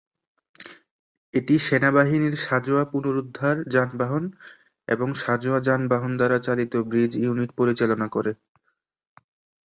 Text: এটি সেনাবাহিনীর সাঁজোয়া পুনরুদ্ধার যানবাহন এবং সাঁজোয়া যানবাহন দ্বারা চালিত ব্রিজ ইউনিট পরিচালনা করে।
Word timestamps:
এটি 1.33 1.55
সেনাবাহিনীর 1.59 2.35
সাঁজোয়া 2.37 2.83
পুনরুদ্ধার 2.91 3.55
যানবাহন 3.73 4.23
এবং 4.87 5.07
সাঁজোয়া 5.15 5.59
যানবাহন 5.67 6.11
দ্বারা 6.19 6.37
চালিত 6.39 6.73
ব্রিজ 6.89 7.11
ইউনিট 7.17 7.49
পরিচালনা 7.59 8.07
করে। 8.15 8.31